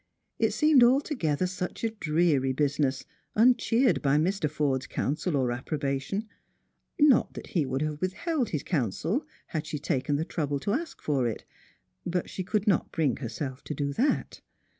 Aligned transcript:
It 0.39 0.51
seemed 0.51 0.83
altogether 0.83 1.45
such 1.45 1.83
a 1.83 1.91
dreary 1.91 2.53
business, 2.53 3.05
unchcered 3.37 3.99
hj 4.01 4.41
]\Ir. 4.43 4.49
Forde's 4.49 4.87
counsel 4.87 5.37
or 5.37 5.51
approbation; 5.51 6.27
not 6.99 7.35
that 7.35 7.45
he 7.53 7.67
would 7.67 7.83
have 7.83 8.01
withheld 8.01 8.49
his 8.49 8.63
counsel, 8.63 9.27
had 9.49 9.67
she 9.67 9.77
taken 9.77 10.15
the 10.15 10.25
trouble 10.25 10.59
to 10.61 10.73
ask 10.73 11.03
for 11.03 11.27
it; 11.27 11.45
but 12.03 12.31
she 12.31 12.43
could 12.43 12.65
not 12.65 12.91
bring 12.91 13.17
herself 13.17 13.63
to 13.65 13.75
do 13.75 13.93
that. 13.93 14.41